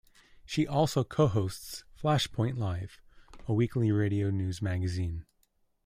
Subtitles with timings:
[0.47, 2.99] She also co-hosts "Flashpoint Live",
[3.47, 5.27] a weekly radio news magazine.